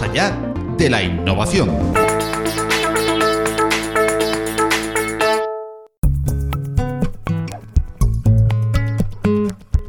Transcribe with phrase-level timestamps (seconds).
[0.00, 1.04] de la.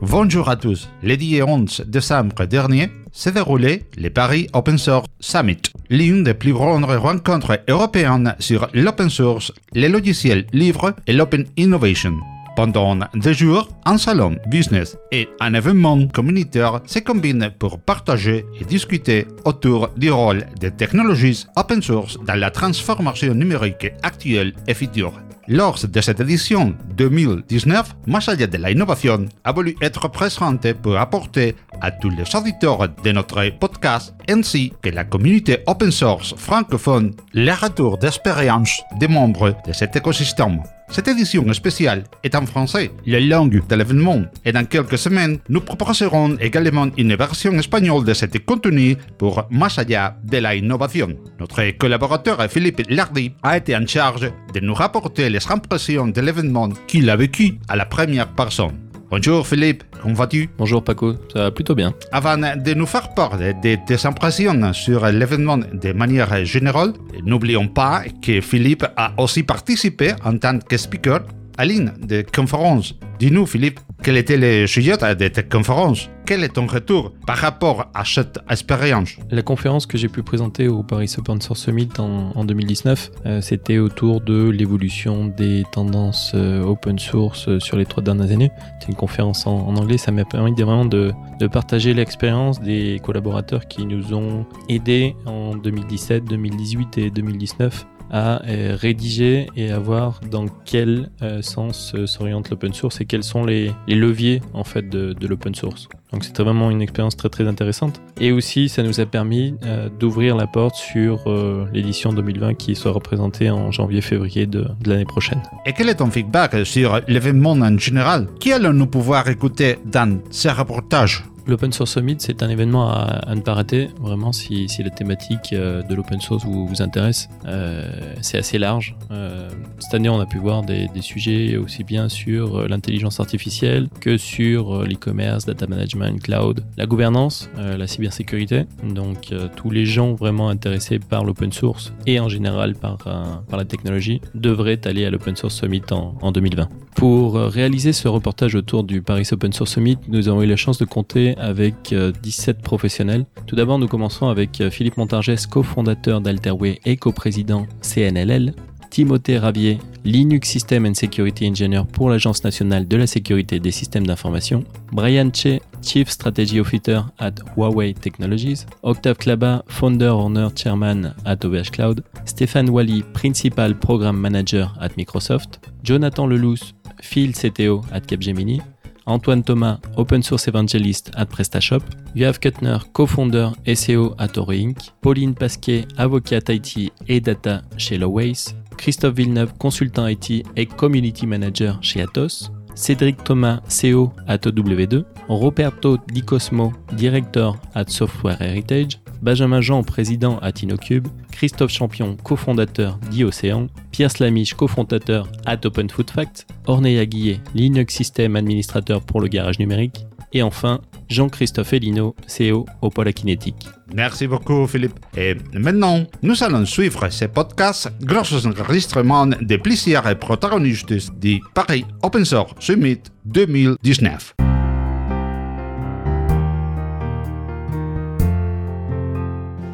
[0.01, 0.89] Bonjour à tous.
[1.01, 6.35] Le 10 et 11 décembre dernier s'est déroulé le Paris Open Source Summit, l'une des
[6.35, 12.13] plus grandes rencontres européennes sur l'open source, les logiciels libres et l'open innovation.
[12.55, 18.63] Pendant deux jours, un salon business et un événement communautaire se combinent pour partager et
[18.63, 25.13] discuter autour du rôle des technologies open source dans la transformation numérique actuelle et future.
[25.47, 31.55] Lors de cette édition 2019, Masaya de la innovation a voulu être présenté pour apporter
[31.81, 37.53] à tous les auditeurs de notre podcast ainsi que la communauté open source francophone les
[37.53, 40.61] retours d'expérience des membres de cet écosystème.
[40.89, 45.61] Cette édition spéciale est en français, la langue de l'événement, et dans quelques semaines, nous
[45.61, 51.09] proposerons également une version espagnole de cet contenu pour Masaya de la innovation.
[51.39, 56.69] Notre collaborateur Philippe Lardy a été en charge de nous rapporter les impressions de l'événement
[56.87, 58.79] qu'il a vécu à la première personne.
[59.11, 60.49] Bonjour Philippe, comment vas-tu?
[60.57, 61.93] Bonjour Paco, ça va plutôt bien.
[62.11, 63.53] Avant de nous faire part de,
[63.85, 70.37] tes impressions sur l'événement de manière générale, n'oublions pas que Philippe a aussi participé en
[70.37, 71.21] tant que speaker
[71.57, 72.95] à l'une des conférences.
[73.19, 77.87] Dis-nous Philippe, quel était le sujet de ta conférence Quel est ton retour par rapport
[77.93, 79.17] à cette expérience?
[79.31, 83.79] La conférence que j'ai pu présenter au Paris Open Source Summit en, 2019, euh, c'était
[83.79, 88.51] autour de l'évolution des tendances euh, open source euh, sur les trois dernières années.
[88.79, 91.13] C'est une conférence en, anglais, ça m'a permis vraiment de
[91.51, 98.77] partager l'expérience des collaborateurs qui nous ont aidés en 2017, 2018 et 2019 à euh,
[98.79, 103.45] rédiger et à voir dans quel euh, sens euh, s'oriente l'open source et quels sont
[103.45, 105.87] les, leviers en fait de, l'open source.
[106.11, 108.01] Donc c'était vraiment une expérience très très intéressante.
[108.19, 109.55] Et aussi ça nous a permis
[109.99, 111.25] d'ouvrir la porte sur
[111.73, 115.41] l'édition 2020 qui sera représentée en janvier-février de, de l'année prochaine.
[115.65, 118.27] Et quel est ton feedback sur l'événement en général?
[118.39, 123.41] Qui allons-nous pouvoir écouter dans ces reportages L'Open Source Summit, c'est un événement à, ne
[123.41, 123.89] pas rater.
[123.99, 127.87] Vraiment, si, la thématique euh, de l'open source vous, intéresse, euh,
[128.21, 128.95] c'est assez large.
[129.11, 134.17] Euh, cette année, on a pu voir des, sujets aussi bien sur l'intelligence artificielle que
[134.17, 138.65] sur l'e-commerce, data management, cloud, la gouvernance, la cybersécurité.
[138.83, 143.65] Donc, tous les gens vraiment intéressés par l'open source et en général par, par la
[143.65, 146.69] technologie devraient aller à l'Open Source Summit en 2020.
[146.95, 150.77] Pour réaliser ce reportage autour du Paris Open Source Summit, nous avons eu la chance
[150.77, 153.25] de compter avec 17 euh, professionnels.
[153.45, 158.53] Tout d'abord, nous commençons avec euh, Philippe Montargès, cofondateur d'Alterway et coprésident CNLL.
[158.89, 164.07] Timothée Ravier, Linux System and Security Engineer pour l'Agence nationale de la sécurité des systèmes
[164.07, 164.63] d'information.
[164.93, 168.65] Brian Che, Chief Strategy Officer at Huawei Technologies.
[168.83, 172.03] Octave Klaba, Founder Owner Chairman at OVH Cloud.
[172.23, 175.59] Stéphane Wally, Principal Program Manager at Microsoft.
[175.83, 178.61] Jonathan Lelousse, Field CTO at Capgemini.
[179.07, 181.83] Antoine Thomas, Open Source Evangelist at PrestaShop,
[182.15, 188.55] Yoav Kuttner, co-founder SEO at Oro Inc., Pauline Pasquet, avocate IT et data chez Loways,
[188.77, 195.97] Christophe Villeneuve, consultant IT et community manager chez Atos, Cédric Thomas, CEO at OW2, Roberto
[196.11, 203.67] Di Cosmo, directeur at Software Heritage, Benjamin Jean, président at Inocube, Christophe Champion, cofondateur d'IOcéan,
[203.91, 210.05] Pierre Slamiche, cofondateur at Open Food Facts, Guillet, Linux System administrateur pour le garage numérique,
[210.35, 213.67] et enfin Jean-Christophe Elino, CEO au Pôle Kinétique.
[213.93, 214.99] Merci beaucoup Philippe.
[215.15, 221.85] Et maintenant, nous allons suivre ce podcast grâce aux enregistrements de plusieurs protagonistes du Paris
[222.03, 224.35] Open Source Summit 2019.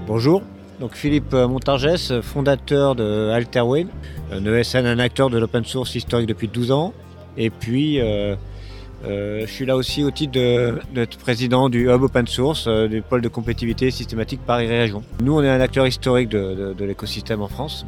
[0.05, 0.43] Bonjour,
[0.79, 3.87] donc Philippe Montargès, fondateur de Alterway,
[4.31, 6.93] un ESN, un acteur de l'open source historique depuis 12 ans.
[7.37, 8.35] Et puis, euh,
[9.05, 10.33] euh, je suis là aussi au titre
[10.93, 15.03] d'être président du Hub Open Source, euh, du pôle de compétitivité systématique Paris Région.
[15.23, 17.85] Nous, on est un acteur historique de, l'écosystème en France.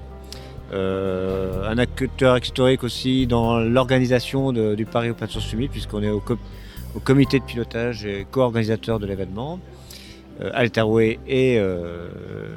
[0.72, 6.22] un acteur historique aussi dans l'organisation du Paris Open Source Summit, puisqu'on est au,
[7.04, 9.60] comité de pilotage et co-organisateur de l'événement.
[10.42, 12.08] Euh, Alterway et euh,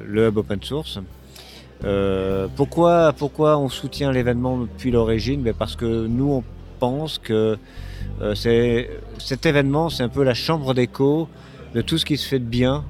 [0.06, 0.98] le hub open source.
[1.84, 5.42] Euh, pourquoi, pourquoi on soutient l'événement depuis l'origine?
[5.42, 6.44] Ben Parce que nous, on
[6.80, 7.58] pense que
[8.34, 11.28] cet événement, c'est un peu la chambre d'écho
[11.74, 12.84] de tout ce qui se fait de bien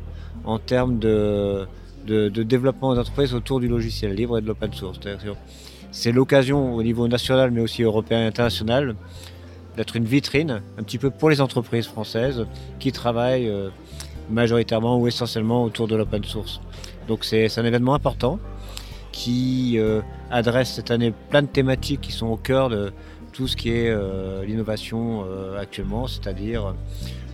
[0.45, 1.67] en termes de,
[2.07, 5.01] développement d'entreprises autour du logiciel libre et de l'open source.
[5.91, 8.95] C'est l'occasion au niveau national, mais aussi européen et international,
[9.77, 12.47] d'être une vitrine un petit peu pour les entreprises françaises
[12.79, 13.53] qui travaillent
[14.31, 16.61] majoritairement ou essentiellement autour de l'open source.
[17.09, 18.39] Donc c'est un événement important
[19.13, 22.93] qui euh, adresse cette année plein de thématiques qui sont au cœur de
[23.37, 26.75] tout ce qui est euh, l'innovation euh, actuellement, c'est-à-dire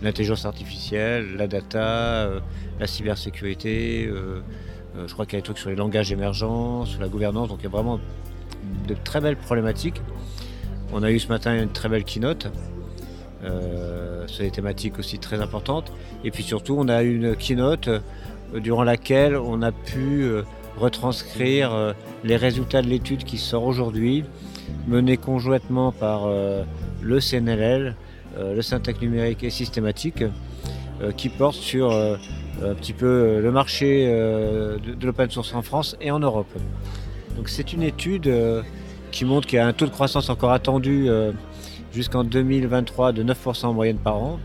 [0.01, 2.29] l'intelligence artificielle, la data,
[2.79, 4.09] la cybersécurité.
[5.07, 7.47] je crois qu'il y a des trucs sur les langages émergents, sur la gouvernance.
[7.47, 8.01] Donc il y a vraiment
[8.85, 10.01] de très belles problématiques.
[10.91, 12.47] On a eu ce matin une très belle keynote
[14.27, 15.93] sur des thématiques aussi très importantes.
[16.25, 17.89] Et puis surtout, on a eu une keynote
[18.53, 20.27] durant laquelle on a pu
[20.77, 24.23] retranscrire euh, les résultats de l'étude qui sort aujourd'hui,
[24.87, 26.63] menée conjointement par euh,
[27.01, 27.95] le CNLL,
[28.37, 30.23] euh, le Syntec numérique et systématique,
[31.17, 36.19] qui porte sur un petit peu le marché de, l'open source en France et en
[36.19, 36.47] Europe.
[37.35, 38.31] Donc c'est une étude
[39.11, 41.09] qui montre qu'il y a un taux de croissance encore attendu
[41.91, 44.39] jusqu'en 2023 de 9% en moyenne par an.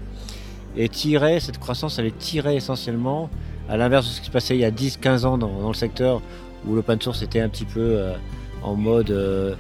[0.77, 3.31] Et tirée, cette croissance, elle est tirée essentiellement
[3.69, 6.23] à l'inverse de ce qui se passait il y a 10-15 ans dans, le secteur
[6.67, 8.15] où l'open source était un petit peu euh,
[8.63, 9.55] en mode euh,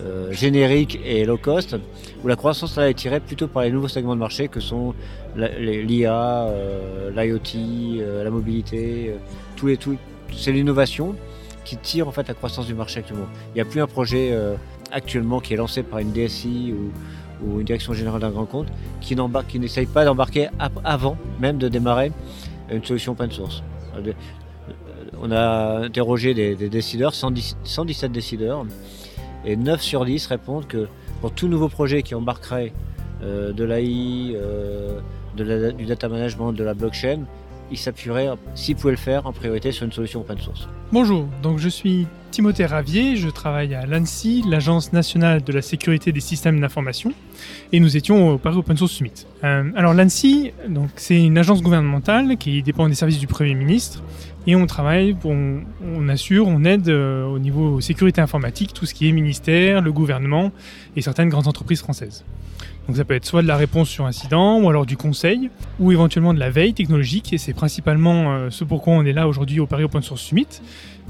[0.00, 1.76] euh, générique et low cost,
[2.22, 4.94] où la croissance est tirée plutôt par les nouveaux segments de marché que sont
[5.36, 6.48] l'IA,
[7.14, 9.14] l'IoT, la mobilité,
[9.56, 9.96] tous les, tout,
[10.34, 11.14] c'est l'innovation
[11.64, 13.26] qui tire en fait la croissance du marché actuellement.
[13.50, 14.36] Il n'y a plus un projet
[14.90, 18.66] actuellement qui est lancé par une DSI ou, une direction générale d'un grand compte
[19.00, 19.16] qui
[19.58, 20.48] n'essaye pas d'embarquer
[20.84, 22.12] avant même de démarrer
[22.70, 23.62] une solution open source.
[23.96, 24.12] Euh,
[25.20, 28.64] on a interrogé des, décideurs, 117 décideurs,
[29.44, 30.88] et 9 sur 10 répondent que
[31.20, 32.72] pour tout nouveau projet qui embarquerait
[33.22, 35.00] euh, de l'AI, euh,
[35.36, 37.20] du data management, de la blockchain,
[37.70, 40.68] il s'appuierait, s'il pouvait le faire, en priorité sur une solution open source.
[40.92, 46.12] Bonjour, donc je suis Timothée Ravier, je travaille à l'ANSI, l'Agence nationale de la sécurité
[46.12, 47.12] des systèmes d'information,
[47.72, 49.26] et nous étions au Paris Open Source Summit.
[49.44, 54.02] Euh, alors l'ANSI, donc c'est une agence gouvernementale qui dépend des services du Premier ministre,
[54.46, 58.94] et on travaille, on, on assure, on aide euh, au niveau sécurité informatique tout ce
[58.94, 60.50] qui est ministère, le gouvernement
[60.96, 62.24] et certaines grandes entreprises françaises.
[62.86, 65.92] Donc ça peut être soit de la réponse sur incident, ou alors du conseil, ou
[65.92, 69.60] éventuellement de la veille technologique, et c'est principalement euh, ce pourquoi on est là aujourd'hui
[69.60, 70.48] au Paris Open Source Summit,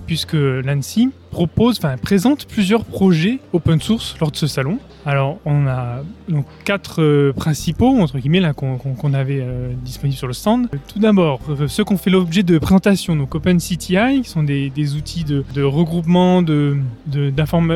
[0.06, 4.78] puisque l'ANSI propose, enfin présente plusieurs projets open source lors de ce salon.
[5.06, 10.34] Alors on a donc quatre euh, principaux entre guillemets qu'on avait euh, disponibles sur le
[10.34, 10.68] stand.
[10.92, 14.94] Tout d'abord euh, ceux qui ont fait l'objet de présentation, donc OpenCTI, qui sont des,
[14.94, 16.76] outils de, regroupement de,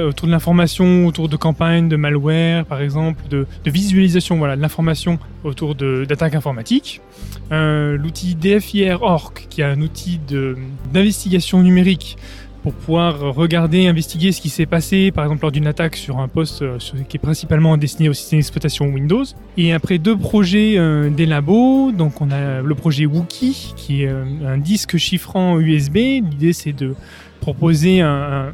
[0.06, 5.18] autour de l'information, autour de campagnes de malware par exemple, de, visualisation voilà de l'information
[5.44, 7.00] autour d'attaques informatiques.
[7.50, 10.20] L'outil DFIR.org qui est un outil
[10.92, 12.03] d'investigation numérique
[12.64, 16.28] pour pouvoir regarder, investiguer ce qui s'est passé, par exemple lors d'une attaque sur un
[16.28, 16.78] poste euh,
[17.10, 19.24] qui est principalement destiné au système d'exploitation Windows.
[19.58, 24.08] Et après deux projets euh, des labos, donc on a le projet Wookie, qui est
[24.08, 25.96] euh, un disque chiffrant USB.
[25.96, 26.94] L'idée c'est de
[27.44, 28.52] proposer un,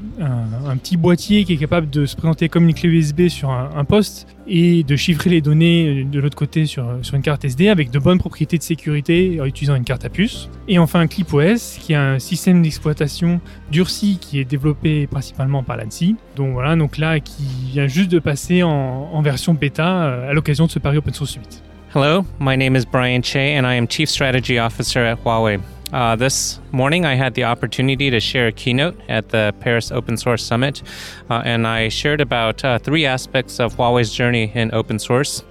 [0.83, 4.27] petit boîtier qui est capable de se présenter comme une clé USB sur un, poste
[4.49, 8.19] et de chiffrer les données de l'autre côté sur, une carte SD avec de bonnes
[8.19, 10.49] propriétés de sécurité en utilisant une carte à puce.
[10.67, 13.41] Et enfin ClipOS qui est un système d'exploitation
[13.71, 16.17] durci qui est développé principalement par l'ANSI.
[16.35, 20.67] Donc voilà, donc là qui vient juste de passer en, version bêta euh, à l'occasion
[20.67, 21.63] de ce Paris Open Source Summit.
[21.95, 25.61] Hello, my name is Brian Che and I am Chief Strategy Officer at Huawei.
[25.93, 30.17] Uh, this morning, I had the opportunity to share a keynote at the Paris Open
[30.17, 30.83] Source Summit,
[31.29, 35.43] uh, and I shared about uh, three aspects of Huawei's journey in open source.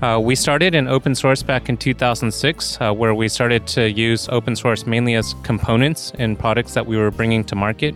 [0.00, 4.28] Uh, we started in open source back in 2006, uh, where we started to use
[4.28, 7.94] open source mainly as components in products that we were bringing to market.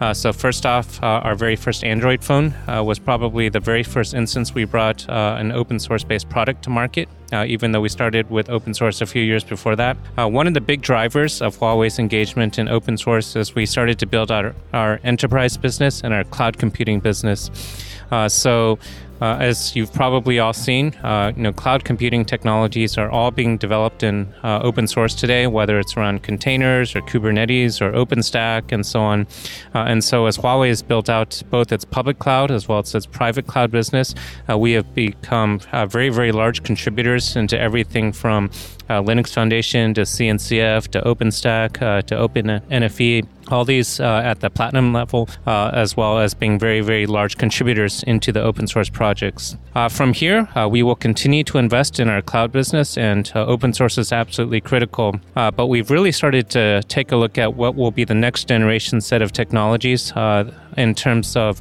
[0.00, 4.54] Uh, so, first off, our very first Android phone was probably the very first instance
[4.54, 7.08] we brought an open source based product to market.
[7.32, 9.96] Uh, even though we started with open source a few years before that.
[10.18, 13.98] Uh, one of the big drivers of Huawei's engagement in open source is we started
[14.00, 17.50] to build our, our enterprise business and our cloud computing business.
[18.28, 18.78] So,
[19.22, 23.56] uh, as you've probably all seen, uh, you know, cloud computing technologies are all being
[23.56, 28.84] developed in uh, open source today, whether it's around containers or Kubernetes or OpenStack and
[28.84, 29.28] so on.
[29.76, 32.92] Uh, and so, as Huawei has built out both its public cloud as well as
[32.96, 34.12] its private cloud business,
[34.50, 38.48] uh, we have become uh, very, very large contributors into everything from
[38.90, 45.28] Linux Foundation to CNCF to OpenStack to OpenNFE all these uh, at the platinum level,
[45.46, 49.56] uh, as well as being very, very large contributors into the open source projects.
[49.74, 53.44] Uh, from here, uh, we will continue to invest in our cloud business, and uh,
[53.46, 55.14] open source is absolutely critical.
[55.36, 58.48] Uh, but we've really started to take a look at what will be the next
[58.48, 60.12] generation set of technologies
[60.76, 61.60] in terms of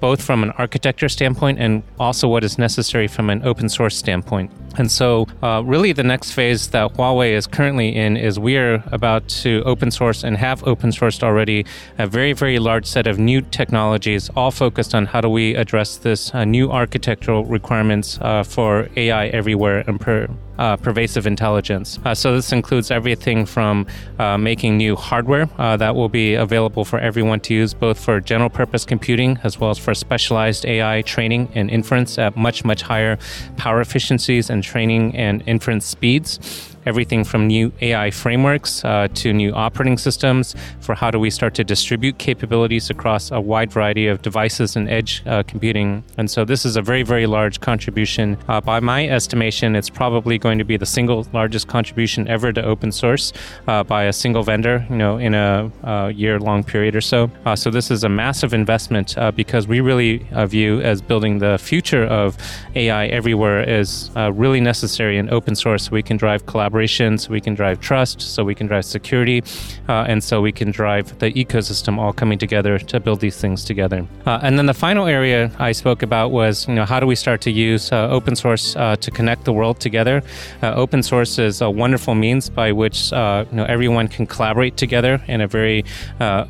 [0.00, 4.50] both from an architecture standpoint and also what is necessary from an open source standpoint.
[4.76, 8.82] And so, uh, really, the next phase that Huawei is currently in is we are
[8.92, 11.66] about to open source and have open sourced already
[11.98, 15.96] a very, very large set of new technologies, all focused on how do we address
[15.96, 20.28] this uh, new architectural requirements uh, for AI everywhere and per,
[20.60, 21.98] uh, pervasive intelligence.
[22.04, 23.86] Uh, so this includes everything from
[24.18, 28.20] uh, making new hardware uh, that will be available for everyone to use, both for
[28.20, 32.82] general purpose computing as well as for specialized AI training and inference at much, much
[32.82, 33.18] higher
[33.56, 39.52] power efficiencies and training and inference speeds everything from new AI frameworks uh, to new
[39.52, 44.22] operating systems for how do we start to distribute capabilities across a wide variety of
[44.22, 46.02] devices and edge uh, computing.
[46.16, 48.38] And so this is a very, very large contribution.
[48.48, 52.62] Uh, by my estimation, it's probably going to be the single largest contribution ever to
[52.64, 53.32] open source
[53.68, 57.30] uh, by a single vendor, you know, in a uh, year-long period or so.
[57.44, 62.04] Uh, so this is a massive investment because we really view as building the future
[62.04, 62.36] of
[62.74, 67.30] AI everywhere is really necessary in open source so we can drive collaboration collaboration, so
[67.30, 69.42] we can drive trust, so we can drive security,
[69.88, 73.64] uh, and so we can drive the ecosystem all coming together to build these things
[73.64, 74.06] together.
[74.24, 77.16] Uh, and then the final area I spoke about was, you know, how do we
[77.16, 80.22] start to use uh, open source uh, to connect the world together?
[80.62, 84.76] Uh, open source is a wonderful means by which uh, you know everyone can collaborate
[84.76, 85.84] together in a very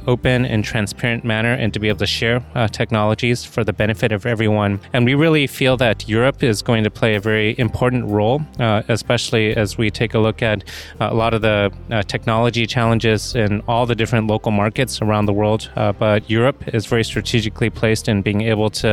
[0.06, 2.40] open and transparent manner, and to be able to share
[2.72, 4.80] technologies for the benefit of everyone.
[4.92, 8.42] And we really feel that Europe is going to play a very important role,
[8.88, 10.64] especially as we take take a look at
[11.00, 15.26] uh, a lot of the uh, technology challenges in all the different local markets around
[15.26, 15.70] the world.
[15.76, 18.90] Uh, but Europe is very strategically placed in being able to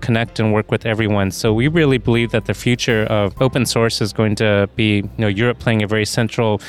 [0.00, 1.30] connect and work with everyone.
[1.30, 5.10] So we really believe that the future of open source is going to be you
[5.18, 6.60] know Europe playing a very central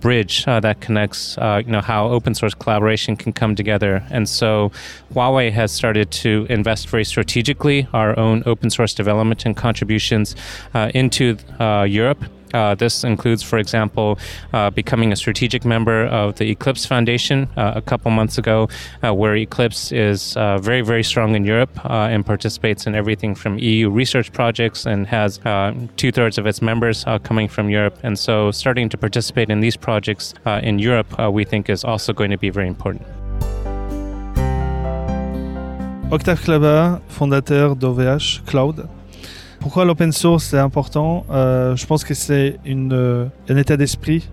[0.00, 4.02] bridge that connects you know how open source collaboration can come together.
[4.10, 4.70] And so
[5.14, 10.34] Huawei has started to invest very strategically our own open source development and contributions
[10.74, 14.18] uh, into uh, Europe uh, this includes, for example,
[14.52, 18.68] uh, becoming a strategic member of the Eclipse Foundation uh, a couple months ago,
[19.02, 23.34] uh, where Eclipse is uh, very, very strong in Europe uh, and participates in everything
[23.34, 25.38] from EU research projects and has
[25.96, 27.98] two thirds of its members coming from Europe.
[28.02, 32.30] And so, starting to participate in these projects in Europe, we think is also going
[32.30, 33.06] to be very important.
[36.12, 39.01] Octave Klaba, fondateur d'OVH Cloud.
[39.62, 41.24] Pourquoi l'open source est important?
[41.30, 44.28] Euh, Je pense que c'est euh, un état d'esprit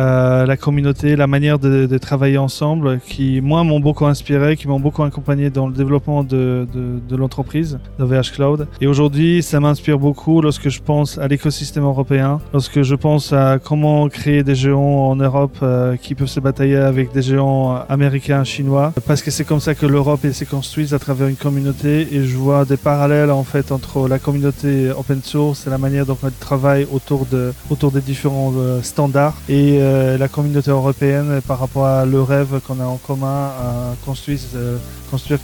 [0.00, 4.80] euh, la communauté, la manière de, travailler ensemble, qui moi m'ont beaucoup inspiré, qui m'ont
[4.80, 8.68] beaucoup accompagné dans le développement de, de, de l'entreprise, d'OVH Cloud.
[8.80, 13.58] Et aujourd'hui, ça m'inspire beaucoup lorsque je pense à l'écosystème européen, lorsque je pense à
[13.62, 18.44] comment créer des géants en Europe euh, qui peuvent se batailler avec des géants américains,
[18.44, 22.08] chinois, parce que c'est comme ça que l'Europe s'est construite à travers une communauté.
[22.12, 26.06] Et je vois des parallèles en fait entre la communauté open source et la manière
[26.06, 31.40] dont on travaille autour de autour des différents euh, standards et euh, la communauté européenne
[31.46, 34.78] par rapport à le rêve qu'on a en commun à construire, euh,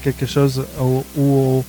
[0.03, 0.65] quelque chose
[1.17, 1.65] où,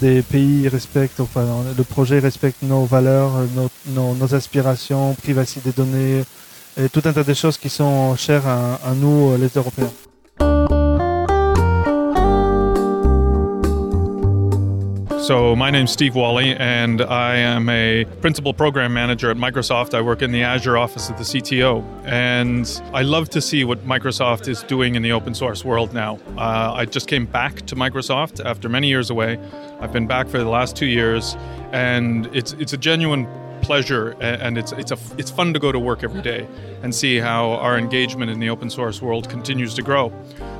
[0.00, 6.24] des pays respectent, le projet respecte nos valeurs, nos, nos, aspirations, privacité des données,
[6.80, 9.92] et tout un tas de choses qui sont chères à nous, les Européens.
[15.20, 19.92] So, my name's Steve Wally, and I am a principal program manager at Microsoft.
[19.92, 23.84] I work in the Azure office of the CTO, and I love to see what
[23.84, 26.18] Microsoft is doing in the open source world now.
[26.38, 29.38] Uh, I just came back to Microsoft after many years away.
[29.80, 31.36] I've been back for the last two years,
[31.72, 33.26] and it's it's a genuine
[33.60, 36.46] pleasure and it's it's a it's fun to go to work every day
[36.82, 40.12] and see how our engagement in the open source world continues to grow.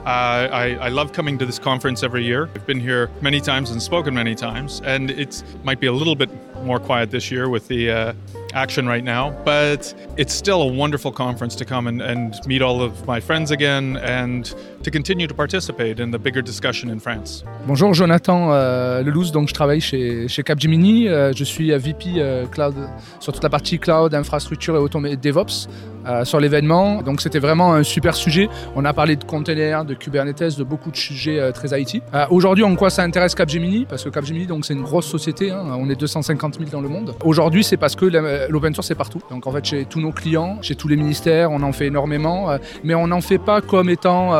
[0.04, 2.48] Uh, I, I, love coming to this conference every year.
[2.54, 6.14] I've been here many times and spoken many times, and it might be a little
[6.14, 6.30] bit
[6.64, 8.12] more quiet this year with the uh,
[8.54, 12.80] action right now, but it's still a wonderful conference to come and, and, meet all
[12.80, 17.44] of my friends again and to continue to participate in the bigger discussion in France.
[17.66, 21.08] Bonjour, Jonathan euh, Lelouze, donc je travaille chez, chez Capgemini.
[21.08, 22.74] Euh, je suis VP euh, Cloud
[23.20, 24.76] sur toute la partie cloud, infrastructure
[25.06, 25.68] et DevOps.
[26.06, 27.02] Euh, sur l'événement.
[27.02, 28.48] Donc c'était vraiment un super sujet.
[28.74, 32.02] On a parlé de containers, de Kubernetes, de beaucoup de sujets très IT.
[32.30, 33.84] Aujourd'hui, en quoi ça intéresse Capgemini?
[33.84, 35.50] Parce que Capgemini, c'est une grosse société.
[35.50, 35.66] Hein.
[35.78, 37.14] on est 250 000 dans le monde.
[37.24, 38.06] Aujourd'hui, c'est parce que
[38.48, 39.20] l'open source est partout.
[39.30, 42.56] Donc en fait, chez tous nos clients, chez tous les ministères, on en fait énormément,
[42.84, 44.32] mais on n'en fait pas comme étant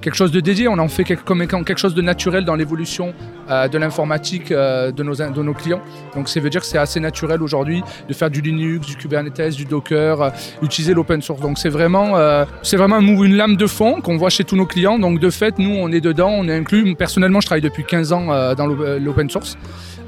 [0.00, 0.68] quelque chose de dédié.
[0.68, 3.14] On en fait comme étant quelque chose de naturel dans l'évolution
[3.48, 5.80] de l'informatique de, nos, de nos clients.
[6.14, 9.54] Donc ça veut dire que c'est assez naturel aujourd'hui de faire du Linux, du Kubernetes,
[9.54, 10.32] du Docker,
[10.62, 11.40] utiliser l'open source.
[11.40, 14.66] Donc c'est vraiment, euh, c'est vraiment une lame de fond qu'on voit chez tous nos
[14.66, 14.98] clients.
[14.98, 16.94] Donc de fait, nous, on est dedans, on est inclus.
[16.94, 19.56] Personnellement, je travaille depuis 15 ans euh, dans euh, l'open source.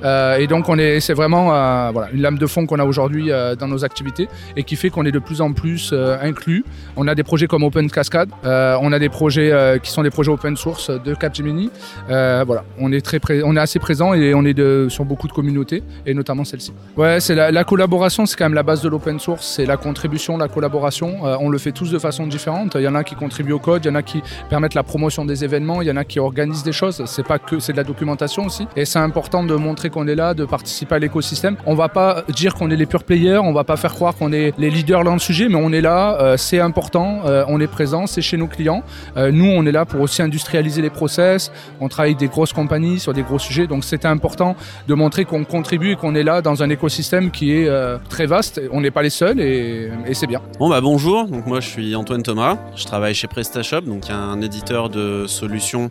[0.04, 3.30] Euh, et donc, on est, c'est vraiment euh, une lame de fond qu'on a aujourd'hui
[3.30, 6.64] euh, dans nos activités et qui fait qu'on est de plus en plus inclus.
[6.96, 10.30] On a des projets comme Open Cascade, on a des projets qui sont des projets
[10.30, 11.70] open source de Capgemini.
[12.08, 16.14] voilà, on est, on est assez présent et on est sur beaucoup de communautés et
[16.14, 16.72] notamment celle-ci.
[16.96, 19.76] Ouais, c'est la, la collaboration, c'est quand même la base de l'open source, c'est la
[19.76, 21.22] contribution, la collaboration.
[21.40, 22.74] on le fait tous de façon différente.
[22.74, 24.82] Il y en a qui contribuent au code, il y en a qui permettent la
[24.82, 27.02] promotion des événements, il y en a qui organisent des choses.
[27.06, 28.66] C'est pas que c'est de la documentation aussi.
[28.76, 29.54] Et c'est important de
[29.90, 31.56] qu'on est là, de participer à l'écosystème.
[31.66, 34.32] On va pas dire qu'on est les pure players, on va pas faire croire qu'on
[34.32, 37.60] est les leaders dans le sujet, mais on est là, euh, c'est important, euh, on
[37.60, 38.82] est présent, c'est chez nos clients.
[39.16, 41.52] Euh, nous, on est là pour aussi industrialiser les process.
[41.80, 45.24] On travaille avec des grosses compagnies sur des gros sujets, donc c'était important de montrer
[45.24, 47.68] qu'on contribue et qu'on est là dans un écosystème qui est
[48.08, 48.60] très vaste.
[48.72, 50.40] On n'est pas les seuls et, et c'est bien.
[50.58, 54.40] Bon bah bonjour, donc moi je suis Antoine Thomas, je travaille chez PrestaShop, donc un
[54.40, 55.90] éditeur de solutions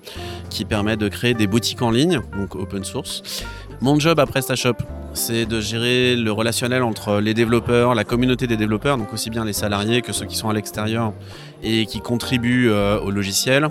[0.49, 3.43] qui permet de créer des boutiques en ligne, donc open source.
[3.79, 4.77] Mon job à PrestaShop,
[5.17, 9.43] c'est de gérer le relationnel entre les développeurs, la communauté des développeurs, donc aussi bien
[9.43, 11.11] les salariés que ceux qui sont à l'extérieur
[11.63, 13.67] et qui contribuent euh, au logiciel,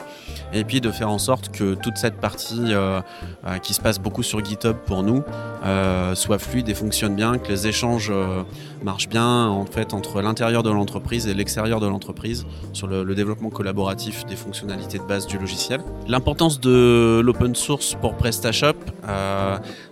[0.53, 3.01] et puis de faire en sorte que toute cette partie euh,
[3.47, 5.23] euh, qui se passe beaucoup sur GitHub pour nous
[6.15, 8.13] soit fluide et fonctionne bien, que les échanges
[8.85, 13.51] marchent bien en fait entre l'intérieur de l'entreprise et l'extérieur de l'entreprise sur le, développement
[13.51, 15.81] collaboratif des fonctionnalités de base du logiciel.
[16.07, 18.77] L'importance de l'open source pour PrestaShop,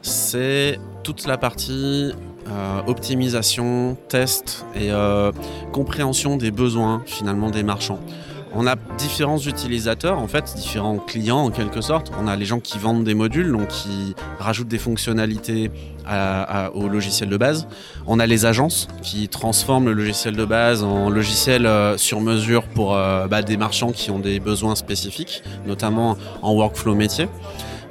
[0.02, 2.12] c'est toute la partie
[2.48, 5.30] euh, optimisation, test et euh,
[5.72, 8.00] compréhension des besoins finalement des marchands.
[8.56, 12.12] On a différents utilisateurs, en fait, différents clients en quelque sorte.
[12.20, 15.72] On a les gens qui vendent des modules, donc qui rajoutent des fonctionnalités
[16.74, 17.66] au logiciel de base.
[18.06, 22.68] On a les agences qui transforment le logiciel de base en logiciel euh, sur mesure
[22.68, 27.26] pour bah, des marchands qui ont des besoins spécifiques, notamment en workflow métier.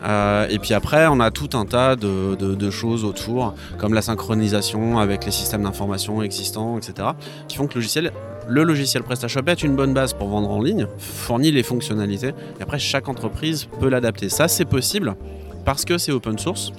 [0.04, 5.00] Euh, et puis après, on a tout un tas de, choses autour, comme la synchronisation
[5.00, 7.10] avec les systèmes d'information existants, etc.,
[7.48, 8.12] qui font que le logiciel,
[8.48, 12.64] le logiciel PrestaShop est une bonne base pour vendre en ligne, fournit les fonctionnalités, et
[12.64, 14.30] après, chaque entreprise peut l'adapter.
[14.30, 15.16] Ça, c'est possible
[15.66, 16.72] parce que c'est open source.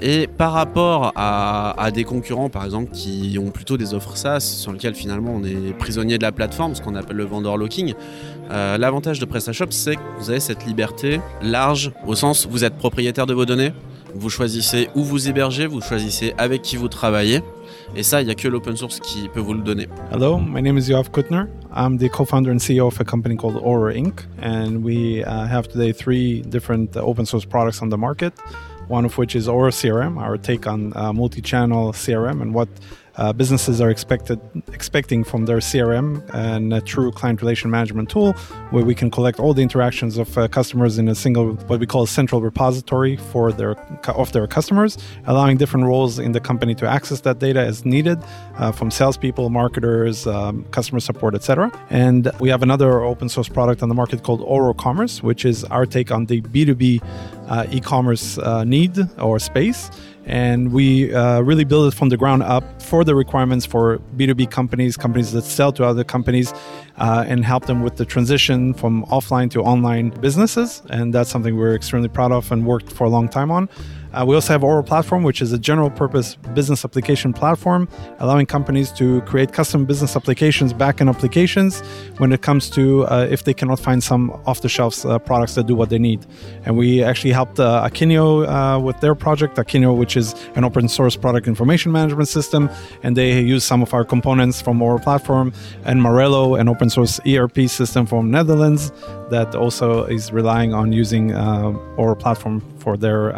[0.00, 4.72] Et par rapport à, des concurrents, par exemple, qui ont plutôt des offres SaaS sur
[4.72, 7.94] lesquelles finalement on est prisonnier de la plateforme, ce qu'on appelle le vendor locking,
[8.50, 12.76] euh, l'avantage de PrestaShop, c'est que vous avez cette liberté large, au sens vous êtes
[12.76, 13.72] propriétaire de vos données,
[14.14, 17.42] vous choisissez où vous hébergez, vous choisissez avec qui vous travaillez.
[17.96, 19.88] Et ça, il n'y a que l'open source qui peut vous le donner.
[20.12, 21.48] Hello, my name is Yoav Kutner.
[21.74, 24.24] I'm the co-founder and CEO of a company called Aura Inc.
[24.40, 28.32] And we uh, have today three different uh, open source products on the market.
[28.88, 32.68] One of which is Aura CRM, our take on uh, multi-channel CRM and what
[33.16, 34.40] uh, businesses are expected
[34.72, 38.32] expecting from their CRM and a true client relation management tool
[38.70, 41.86] where we can collect all the interactions of uh, customers in a single what we
[41.86, 43.72] call a central repository for their
[44.10, 48.18] of their customers, allowing different roles in the company to access that data as needed
[48.56, 51.70] uh, from salespeople, marketers, um, customer support, etc.
[51.90, 55.64] And we have another open source product on the market called Oro Commerce, which is
[55.64, 57.02] our take on the B2B
[57.48, 59.90] uh, e-commerce uh, need or space
[60.26, 64.50] and we uh, really build it from the ground up for the requirements for b2b
[64.50, 66.52] companies companies that sell to other companies
[66.98, 71.56] uh, and help them with the transition from offline to online businesses and that's something
[71.56, 73.68] we're extremely proud of and worked for a long time on
[74.14, 77.88] uh, we also have Oral Platform, which is a general purpose business application platform,
[78.20, 81.80] allowing companies to create custom business applications, backend applications,
[82.18, 85.56] when it comes to uh, if they cannot find some off the shelf uh, products
[85.56, 86.24] that do what they need.
[86.64, 90.88] And we actually helped uh, Akinio uh, with their project, Akinio, which is an open
[90.88, 92.70] source product information management system.
[93.02, 95.52] And they use some of our components from Oral Platform
[95.84, 98.92] and Morello, an open source ERP system from Netherlands
[99.30, 103.32] that also is relying on using uh, Oral Platform for their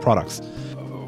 [0.00, 0.40] products.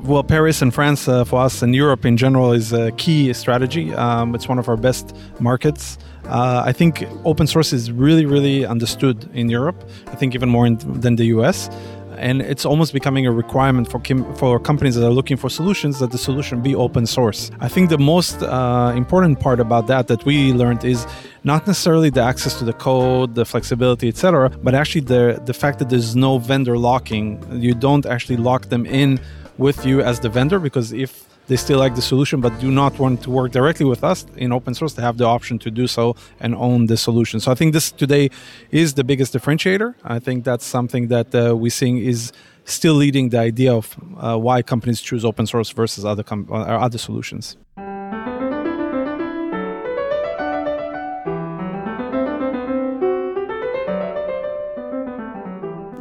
[0.05, 3.95] Well, Paris and France uh, for us and Europe in general is a key strategy.
[3.95, 5.97] Um, it's one of our best markets.
[6.27, 9.83] Uh, I think open source is really, really understood in Europe.
[10.09, 11.71] I think even more in, than the US
[12.19, 14.01] and it's almost becoming a requirement for
[14.37, 17.51] for companies that are looking for solutions that the solution be open source.
[17.61, 21.07] I think the most uh, important part about that that we learned is
[21.45, 25.79] not necessarily the access to the code, the flexibility, etc., but actually the the fact
[25.79, 27.27] that there's no vendor locking.
[27.53, 29.21] You don't actually lock them in
[29.59, 32.99] with you as the vendor because if they still like the solution but do not
[32.99, 34.95] want to work directly with us in open source.
[34.95, 37.41] They have the option to do so and own the solution.
[37.41, 38.31] So i think this today
[38.71, 39.95] is the biggest differentiator.
[40.05, 42.33] I think that's something that uh, we're seeing is
[42.65, 46.87] still leading the idea of uh, why companies choose open source versus other com- uh,
[46.87, 47.57] other solutions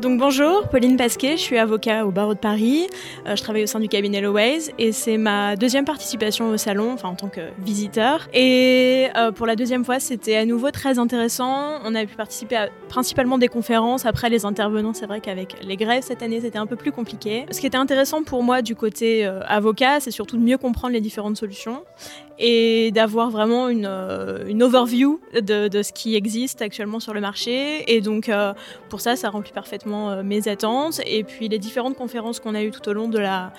[0.03, 2.87] Donc bonjour, Pauline Pasquet, je suis avocat au barreau de Paris.
[3.25, 6.91] Euh, je travaille au sein du cabinet Loways et c'est ma deuxième participation au salon,
[6.91, 8.27] enfin en tant que visiteur.
[8.33, 11.79] Et euh, pour la deuxième fois, c'était à nouveau très intéressant.
[11.85, 14.05] On a pu participer à principalement des conférences.
[14.05, 17.45] Après les intervenants, c'est vrai qu'avec les grèves cette année, c'était un peu plus compliqué.
[17.51, 20.93] Ce qui était intéressant pour moi du côté euh, avocat, c'est surtout de mieux comprendre
[20.93, 21.81] les différentes solutions
[22.39, 23.89] et d'avoir vraiment une,
[24.47, 27.83] une overview de, ce qui existe actuellement sur le marché.
[27.93, 28.31] Et donc
[28.89, 31.01] pour ça, ça remplit parfaitement mes attentes.
[31.05, 33.51] Et puis les différentes conférences qu'on a eues tout au long de la,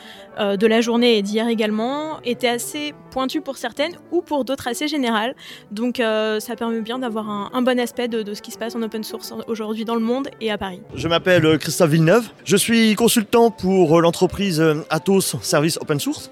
[0.80, 5.34] journée et d'hier également étaient assez pointues pour certaines ou pour d'autres assez générales.
[5.70, 8.74] Donc ça permet bien d'avoir un, un, bon aspect de, de, ce qui se passe
[8.74, 10.80] en open source aujourd'hui dans le monde et à Paris.
[10.94, 12.28] Je m'appelle Christophe Villeneuve.
[12.44, 16.30] Je suis consultant pour l'entreprise Atos Service Open Source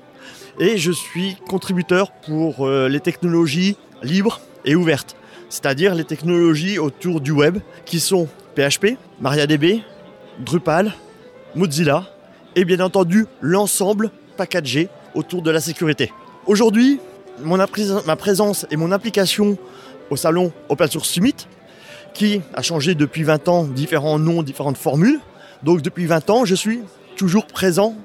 [0.59, 5.17] et je suis contributeur pour les technologies libres et ouvertes,
[5.49, 9.83] c'est-à-dire les technologies autour du web qui sont PHP, MariaDB,
[10.41, 10.93] Drupal,
[11.55, 12.05] Mozilla
[12.57, 16.13] et bien entendu l'ensemble packagé autour de la sécurité.
[16.47, 17.01] Aujourd'hui,
[17.45, 19.57] ma présence et mon implication
[20.11, 21.35] au salon Open Source Summit,
[22.15, 25.19] qui a changé depuis 20 ans différents noms, différentes formules.
[25.63, 26.81] Donc depuis 20 ans, je suis
[27.17, 27.97] toujours présent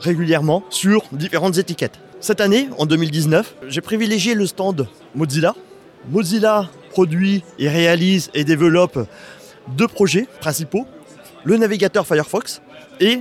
[0.00, 1.98] régulièrement sur différentes étiquettes.
[2.20, 5.54] Cette année, en 2019, j'ai privilégié le stand Mozilla.
[6.10, 9.06] Mozilla produit et réalise et développe
[9.68, 10.86] deux projets principaux,
[11.44, 12.62] le navigateur Firefox
[13.00, 13.20] et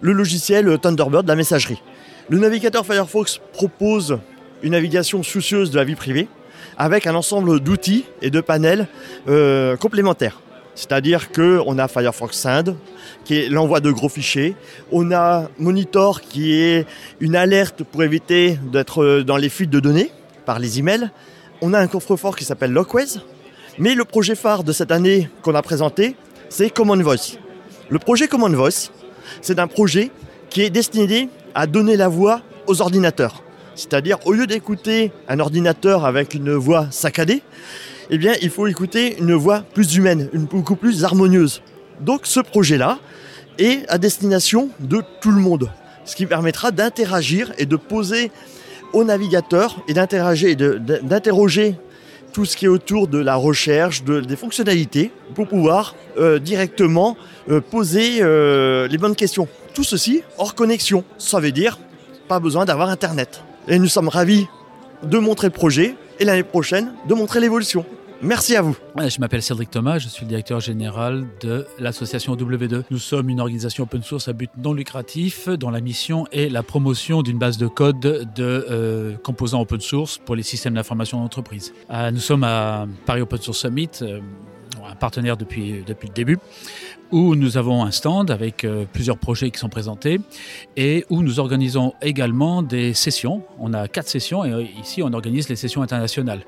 [0.00, 1.82] le logiciel Thunderbird, la messagerie.
[2.28, 4.18] Le navigateur Firefox propose
[4.62, 6.28] une navigation soucieuse de la vie privée
[6.76, 8.86] avec un ensemble d'outils et de panels
[9.28, 10.40] euh, complémentaires.
[10.78, 12.76] C'est-à-dire qu'on a Firefox Send,
[13.24, 14.54] qui est l'envoi de gros fichiers.
[14.92, 16.86] On a Monitor, qui est
[17.18, 20.12] une alerte pour éviter d'être dans les fuites de données
[20.46, 21.10] par les emails.
[21.62, 23.18] On a un coffre-fort qui s'appelle Lockways.
[23.78, 26.14] Mais le projet phare de cette année qu'on a présenté,
[26.48, 27.38] c'est Common Voice.
[27.90, 28.92] Le projet Common Voice,
[29.42, 30.12] c'est un projet
[30.48, 33.42] qui est destiné à donner la voix aux ordinateurs.
[33.74, 37.42] C'est-à-dire, au lieu d'écouter un ordinateur avec une voix saccadée,
[38.10, 41.62] eh bien, il faut écouter une voix plus humaine, beaucoup plus harmonieuse.
[42.00, 42.98] Donc, ce projet-là
[43.58, 45.70] est à destination de tout le monde,
[46.04, 48.30] ce qui permettra d'interagir et de poser
[48.92, 51.74] au navigateur et d'interagir et d'interroger
[52.32, 57.16] tout ce qui est autour de la recherche, de, des fonctionnalités, pour pouvoir euh, directement
[57.50, 59.48] euh, poser euh, les bonnes questions.
[59.74, 61.04] Tout ceci hors connexion.
[61.18, 61.78] Ça veut dire
[62.28, 63.42] pas besoin d'avoir Internet.
[63.66, 64.46] Et nous sommes ravis
[65.02, 67.84] de montrer le projet et l'année prochaine de montrer l'évolution.
[68.20, 68.76] Merci à vous.
[68.96, 72.82] Je m'appelle Cédric Thomas, je suis le directeur général de l'association W2.
[72.90, 76.64] Nous sommes une organisation open source à but non lucratif dont la mission est la
[76.64, 81.72] promotion d'une base de code de euh, composants open source pour les systèmes d'information d'entreprise.
[81.90, 84.18] Euh, nous sommes à Paris Open Source Summit, euh,
[84.84, 86.38] un partenaire depuis, depuis le début
[87.10, 90.20] où nous avons un stand avec euh, plusieurs projets qui sont présentés
[90.76, 93.42] et où nous organisons également des sessions.
[93.58, 96.40] On a quatre sessions et euh, ici on organise les sessions internationales.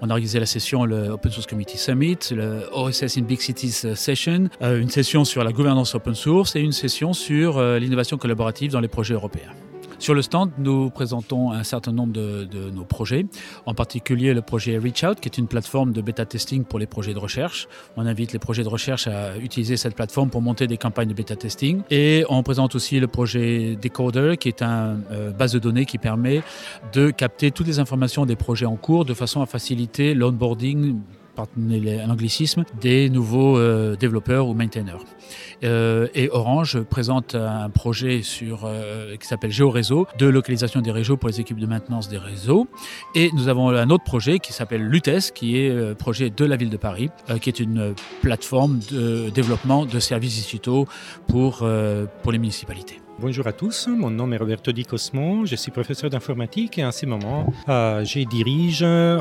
[0.00, 3.82] On a organisé la session le Open Source Community Summit, le OSS in Big Cities
[3.84, 8.72] euh, Session, une session sur la gouvernance open source et une session sur l'innovation collaborative
[8.72, 9.52] dans les projets européens.
[9.98, 13.26] Sur le stand, nous présentons un certain nombre de, nos projets,
[13.66, 16.86] en particulier le projet Reach Out, qui est une plateforme de bêta testing pour les
[16.86, 17.66] projets de recherche.
[17.96, 21.14] On invite les projets de recherche à utiliser cette plateforme pour monter des campagnes de
[21.14, 21.82] bêta testing.
[21.90, 25.98] Et on présente aussi le projet Decoder, qui est une euh, base de données qui
[25.98, 26.42] permet
[26.92, 31.00] de capter toutes les informations des projets en cours de façon à faciliter l'onboarding
[31.38, 35.04] un anglicisme, des nouveaux euh, développeurs ou maintainers.
[35.64, 41.16] Euh, et Orange présente un projet sur, euh, qui s'appelle GeoRéseau, de localisation des réseaux
[41.16, 42.68] pour les équipes de maintenance des réseaux.
[43.14, 46.56] Et nous avons un autre projet qui s'appelle Lutes, qui est le projet de la
[46.56, 50.86] ville de Paris, qui est une plateforme de développement de services digitaux
[51.26, 51.66] pour,
[52.22, 53.00] pour les municipalités.
[53.20, 56.92] Bonjour à tous, mon nom est Roberto Di Cosmo, je suis professeur d'informatique et en
[56.92, 59.18] ce moment, euh, je dirige euh,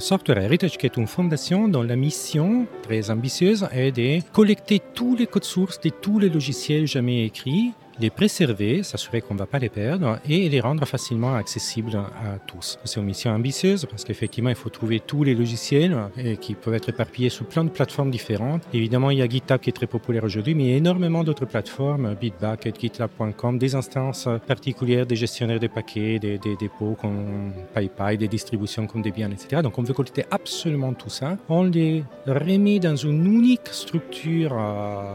[0.00, 5.16] Software Heritage, qui est une fondation dont la mission très ambitieuse est de collecter tous
[5.16, 9.46] les codes sources de tous les logiciels jamais écrits les préserver, s'assurer qu'on ne va
[9.46, 12.78] pas les perdre et les rendre facilement accessibles à tous.
[12.84, 16.74] C'est une mission ambitieuse parce qu'effectivement, il faut trouver tous les logiciels et qui peuvent
[16.74, 18.62] être éparpillés sur plein de plateformes différentes.
[18.72, 21.24] Évidemment, il y a GitHub qui est très populaire aujourd'hui, mais il y a énormément
[21.24, 27.52] d'autres plateformes, Bitbucket, GitLab.com, des instances particulières des gestionnaires de paquets, des, des dépôts comme
[27.74, 29.62] PayPal, des distributions comme Debian, etc.
[29.62, 31.36] Donc, on veut collecter absolument tout ça.
[31.48, 34.56] On les remet dans une unique structure,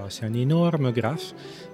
[0.09, 1.33] c'est un énorme graphe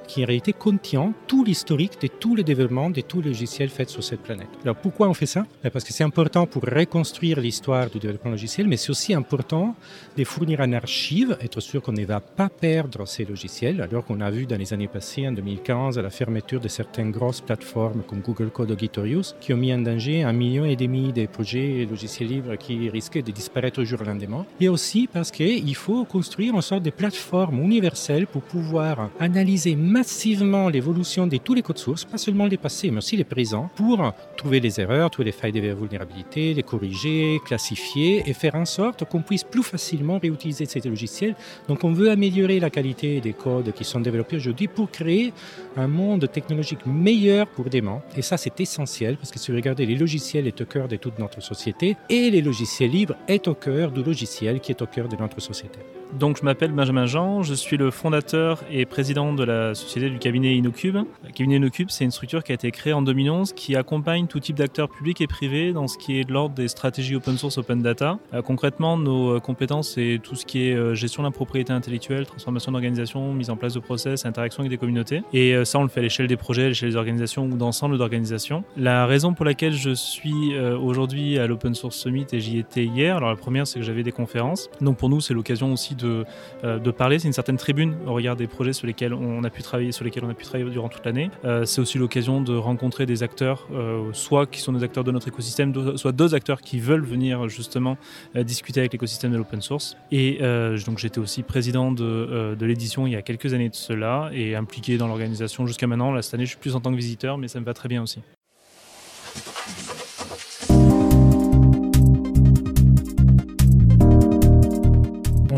[0.09, 3.89] qui en réalité contient tout l'historique de tous les développements de tous les logiciels faits
[3.89, 4.49] sur cette planète.
[4.63, 5.45] Alors pourquoi on fait ça?
[5.63, 9.75] Ben, Parce que c'est important pour reconstruire l'histoire du développement logiciel, mais c'est aussi important
[10.17, 14.19] de fournir une archive, être sûr qu'on ne va pas perdre ces logiciels, alors qu'on
[14.19, 18.21] a vu dans les années passées, en 2015, la fermeture de certaines grosses plateformes comme
[18.21, 21.87] Google Code ou Gitorius, qui ont mis en danger un million et demi de projets
[21.87, 24.45] logiciels libres qui risquaient de disparaître au jour lendemain.
[24.59, 30.69] Et aussi parce qu'il faut construire une sorte de plateforme universelle pour pouvoir analyser massivement
[30.69, 33.97] l'évolution de tous les codes sources, pas seulement les passés, mais aussi les présents, pour
[34.37, 39.03] trouver les erreurs, trouver les failles de vulnérabilité, les corriger, classifier et faire en sorte
[39.09, 41.35] qu'on puisse plus facilement réutiliser ces logiciels.
[41.67, 45.33] Donc on veut améliorer la qualité des codes qui sont développés aujourd'hui pour créer
[45.75, 48.01] un monde technologique meilleur pour demain.
[48.15, 50.95] Et ça, c'est essentiel parce que si vous regardez, les logiciels est au cœur de
[50.95, 54.87] toute notre société et les logiciels libres est au cœur du logiciel qui est au
[54.87, 55.79] cœur de notre société.
[56.13, 60.17] Donc je m'appelle Benjamin Jean, je suis le fondateur et président de la société du
[60.17, 60.95] cabinet InnoCube.
[61.23, 64.39] Le cabinet InnoCube, c'est une structure qui a été créée en 2011 qui accompagne tout
[64.39, 67.59] type d'acteurs publics et privés dans ce qui est de l'ordre des stratégies open source,
[67.59, 68.17] open data.
[68.33, 71.73] Euh, concrètement, nos euh, compétences, c'est tout ce qui est euh, gestion de la propriété
[71.73, 75.21] intellectuelle, transformation d'organisation, mise en place de process, interaction avec des communautés.
[75.31, 77.99] Et ça, on le fait à l'échelle des projets, à l'échelle des organisations ou d'ensemble
[77.99, 78.63] d'organisations.
[78.77, 83.17] La raison pour laquelle je suis aujourd'hui à l'Open Source Summit et j'y étais hier,
[83.17, 84.69] alors la première, c'est que j'avais des conférences.
[84.81, 86.25] Donc pour nous, c'est l'occasion aussi de,
[86.63, 87.19] euh, de parler.
[87.19, 90.03] C'est une certaine tribune au regard des projets sur lesquels on a pu travailler, sur
[90.05, 91.29] lesquels on a pu travailler durant toute l'année.
[91.45, 95.11] Euh, c'est aussi l'occasion de rencontrer des acteurs, euh, soit qui sont des acteurs de
[95.11, 97.97] notre écosystème, soit deux acteurs qui veulent venir justement
[98.35, 99.97] discuter avec l'écosystème de l'open source.
[100.11, 100.39] Et
[100.85, 104.97] donc j'étais aussi président de, l'édition il y a quelques années de cela et impliqué
[104.97, 106.19] dans l'organisation jusqu'à maintenant.
[106.21, 108.01] Cette année, je suis plus en tant que visiteur, mais ça me va très bien
[108.01, 108.19] aussi.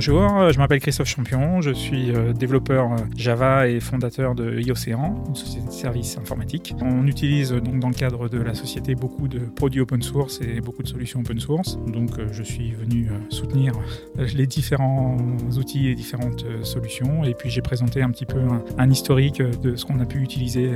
[0.04, 5.24] Bonjour, je m'appelle Christophe Champion, je suis euh, développeur euh, Java et fondateur de iOcéan,
[5.28, 6.74] une société de services informatiques.
[6.82, 10.60] On utilise donc dans le cadre de la société beaucoup de produits open source et
[10.60, 11.78] beaucoup de solutions open source.
[11.86, 13.74] Donc euh, je suis venu soutenir
[14.18, 15.18] les différents
[15.56, 18.40] outils et différentes solutions et puis j'ai présenté un petit peu
[18.80, 20.72] un, historique de ce qu'on a pu utiliser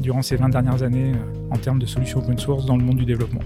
[0.00, 1.12] durant ces 20 dernières années
[1.50, 3.42] en termes de solutions open source dans le monde du développement.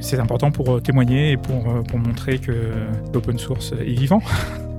[0.00, 1.64] C'est important pour témoigner et pour
[1.98, 2.52] montrer que
[3.14, 4.20] l'open source est vivant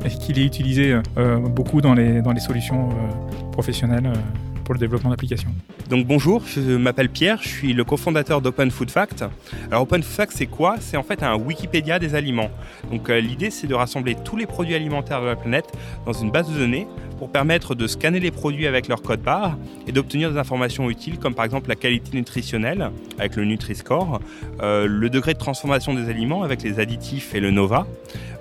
[0.05, 4.73] et qu'il est utilisé euh, beaucoup dans les, dans les solutions euh, professionnelles euh, pour
[4.73, 5.49] le développement d'applications.
[5.89, 9.23] Donc bonjour, je m'appelle Pierre, je suis le cofondateur d'Open Food Fact.
[9.69, 10.75] Alors Open Food Fact c'est quoi?
[10.79, 12.49] C'est en fait un Wikipédia des aliments.
[12.91, 15.71] Donc l'idée c'est de rassembler tous les produits alimentaires de la planète
[16.05, 16.87] dans une base de données
[17.19, 21.19] pour permettre de scanner les produits avec leur code barre et d'obtenir des informations utiles
[21.19, 24.19] comme par exemple la qualité nutritionnelle avec le Nutri-Score,
[24.61, 27.85] le degré de transformation des aliments avec les additifs et le NOVA,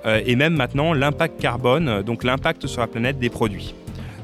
[0.04, 3.74] euh, et même maintenant l'impact carbone, donc l'impact sur la planète des produits.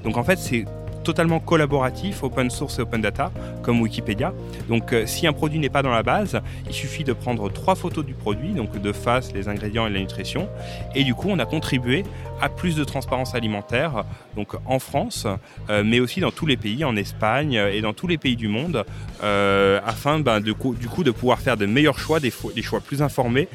[0.05, 0.65] Donc en fait, c'est
[1.05, 3.31] totalement collaboratif, open source et open data,
[3.63, 4.33] comme Wikipédia.
[4.69, 7.75] Donc euh, si un produit n'est pas dans la base, il suffit de prendre trois
[7.75, 10.49] photos du produit, donc de face, les ingrédients et la nutrition.
[10.95, 12.05] Et du coup, on a contribué
[12.41, 14.05] à plus de transparence alimentaire,
[14.37, 15.27] donc en France,
[15.71, 18.49] euh, mais aussi dans tous les pays, en Espagne et dans tous les pays du
[18.49, 18.85] monde,
[19.25, 22.81] euh, afin ben, de, du coup de pouvoir faire de meilleurs choix, des, des choix
[22.81, 23.49] plus informés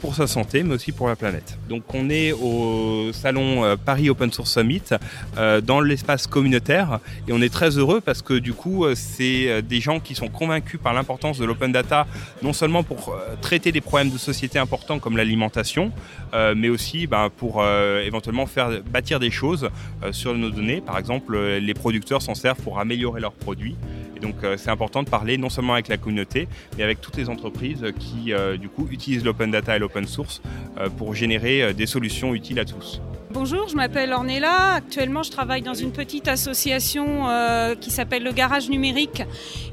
[0.00, 1.58] pour sa santé, mais aussi pour la planète.
[1.68, 4.82] Donc on est au salon Paris Open Source Summit,
[5.62, 6.75] dans l'espace communautaire
[7.26, 10.14] et on est très heureux parce que du coup, euh, c'est euh, des gens qui
[10.14, 12.06] sont convaincus par l'importance de l'open data,
[12.42, 15.92] non seulement pour euh, traiter des problèmes de société importants comme l'alimentation,
[16.54, 19.70] mais aussi ben, pour éventuellement faire bâtir des choses
[20.10, 20.80] sur nos données.
[20.80, 23.76] Par exemple, les producteurs s'en servent pour améliorer leurs produits.
[24.16, 27.30] Et donc c'est important de parler non seulement avec la communauté, mais avec toutes les
[27.30, 30.42] entreprises qui du coup utilisent l'open data et l'open source
[30.98, 33.00] pour générer des solutions utiles à tous.
[33.38, 34.72] Bonjour, je m'appelle Ornella.
[34.76, 39.24] Actuellement, je travaille dans une petite association euh, qui s'appelle le Garage Numérique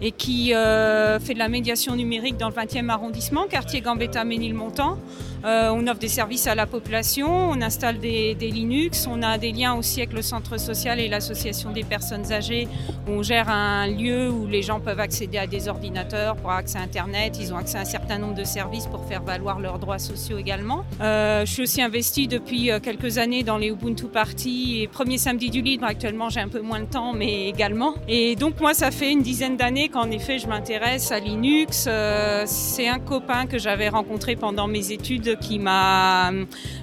[0.02, 4.98] et qui euh, fait de la médiation numérique dans le 20e arrondissement, quartier Gambetta-Ménilmontant.
[5.46, 9.52] Euh, on offre des services à la population, on installe des, Linux, on a des
[9.52, 12.68] liens aussi avec le centre social et l'association des personnes âgées.
[13.08, 16.82] on gère un lieu où les gens peuvent accéder à des ordinateurs pour accès à
[16.82, 17.38] Internet.
[17.40, 20.38] Ils ont accès à un certain nombre de services pour faire valoir leurs droits sociaux
[20.38, 20.84] également.
[21.00, 25.62] je suis aussi investie depuis quelques années dans les Ubuntu Party et premier samedi du
[25.62, 25.86] libre.
[25.86, 27.96] Actuellement, j'ai un peu moins de temps, mais également.
[28.08, 31.86] Et donc, moi, ça fait une dizaine d'années qu'en effet, je m'intéresse à Linux.
[31.88, 36.32] Euh, c'est un copain que j'avais rencontré pendant mes études qui m'a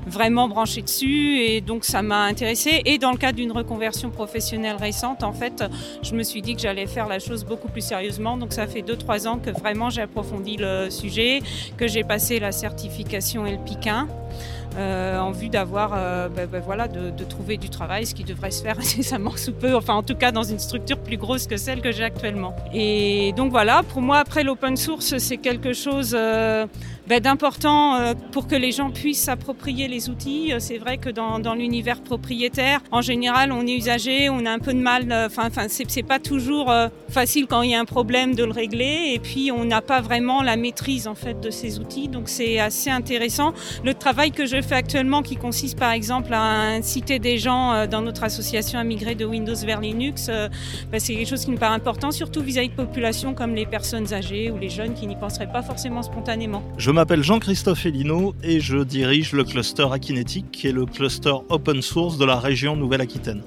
[0.06, 2.82] vraiment branché dessus et donc ça m'a intéressé.
[2.84, 5.64] Et dans le cadre d'une reconversion professionnelle récente, en fait,
[6.02, 8.36] je me suis dit que j'allais faire la chose beaucoup plus sérieusement.
[8.36, 11.40] Donc ça fait 2-3 ans que vraiment j'ai approfondi le sujet,
[11.76, 14.06] que j'ai passé la certification LPIC1.
[14.76, 18.22] Euh, en vue d'avoir, euh, ben, ben, voilà, de, de, trouver du travail, ce qui
[18.22, 21.48] devrait se faire incessamment sous peu, enfin en tout cas dans une structure plus grosse
[21.48, 22.54] que celle que j'ai actuellement.
[22.72, 26.66] Et donc voilà, pour moi après l'open source c'est quelque chose euh,
[27.10, 30.52] ben, d'important euh, pour que les gens puissent s'approprier les outils.
[30.60, 34.72] C'est vrai que dans, l'univers propriétaire, en général, on est usager, on a un peu
[34.72, 35.10] de mal.
[35.10, 38.52] euh, Enfin, c'est pas toujours euh, facile quand il y a un problème de le
[38.52, 39.10] régler.
[39.12, 42.06] Et puis, on n'a pas vraiment la maîtrise en fait de ces outils.
[42.06, 43.54] Donc, c'est assez intéressant.
[43.84, 47.86] Le travail que je fais actuellement, qui consiste par exemple à inciter des gens euh,
[47.88, 50.48] dans notre association à migrer de Windows vers Linux, euh,
[50.92, 54.12] ben, c'est quelque chose qui me paraît important, surtout vis-à-vis de populations comme les personnes
[54.12, 56.62] âgées ou les jeunes qui n'y penseraient pas forcément spontanément.
[57.00, 62.18] M'appelle Jean-Christophe Elino et je dirige le cluster Akinetic, qui est le cluster open source
[62.18, 63.40] de la région Nouvelle-Aquitaine.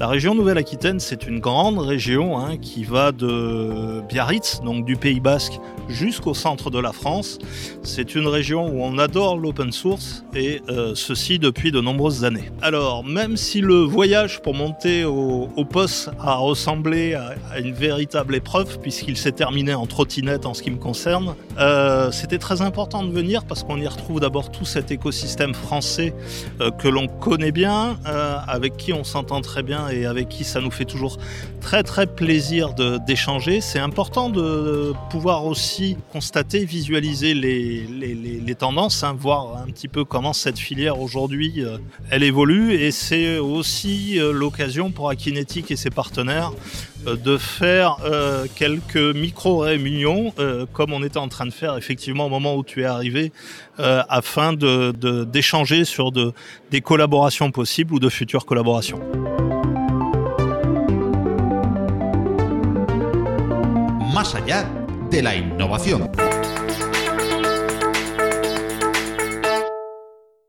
[0.00, 5.20] La région Nouvelle-Aquitaine, c'est une grande région hein, qui va de Biarritz, donc du Pays
[5.20, 5.60] Basque,
[5.90, 7.36] jusqu'au centre de la France.
[7.82, 12.50] C'est une région où on adore l'open source et euh, ceci depuis de nombreuses années.
[12.62, 18.78] Alors, même si le voyage pour monter au, poste a ressemblé à, une véritable épreuve,
[18.80, 23.12] puisqu'il s'est terminé en trottinette en ce qui me concerne, euh, c'était très important de
[23.12, 26.14] venir parce qu'on y retrouve d'abord tout cet écosystème français
[26.62, 30.60] euh, que l'on connaît bien, avec qui on s'entend très bien et avec qui ça
[30.60, 31.18] nous fait toujours
[31.60, 32.74] très très plaisir
[33.06, 33.60] d'échanger.
[33.60, 40.32] C'est important de pouvoir aussi constater, visualiser les, tendances, hein, voir un petit peu comment
[40.32, 41.78] cette filière aujourd'hui euh,
[42.10, 46.52] elle évolue et c'est aussi euh, l'occasion pour Akinetic et ses partenaires
[47.06, 47.96] euh, de faire
[48.54, 50.32] quelques micro-réunions,
[50.72, 53.32] comme on était en train de faire effectivement au moment où tu es arrivé,
[53.78, 56.32] afin d'échanger sur de,
[56.70, 59.00] des collaborations possibles ou de futures collaborations.
[64.20, 64.70] Más allá
[65.10, 66.10] de la innovación.